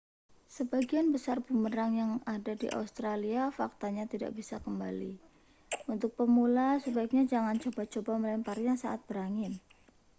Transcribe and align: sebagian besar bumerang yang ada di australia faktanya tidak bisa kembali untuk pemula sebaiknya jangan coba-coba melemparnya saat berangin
sebagian 0.57 1.07
besar 1.15 1.37
bumerang 1.47 1.91
yang 2.01 2.11
ada 2.35 2.53
di 2.61 2.65
australia 2.79 3.41
faktanya 3.59 4.03
tidak 4.13 4.31
bisa 4.39 4.55
kembali 4.65 5.13
untuk 5.93 6.11
pemula 6.19 6.69
sebaiknya 6.85 7.23
jangan 7.33 7.57
coba-coba 7.63 8.13
melemparnya 8.23 8.73
saat 8.83 8.97
berangin 9.07 9.53